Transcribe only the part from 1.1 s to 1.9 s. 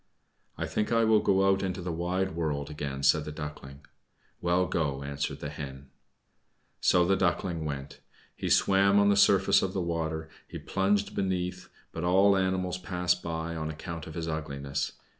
go out into